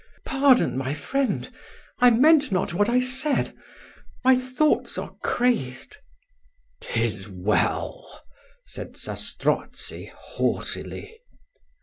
[0.25, 1.47] Pardon, my friend
[1.99, 3.55] I meant not what I said
[4.25, 5.97] my thoughts are crazed"
[6.81, 8.19] "Tis well,"
[8.65, 11.19] said Zastrozzi, haughtily.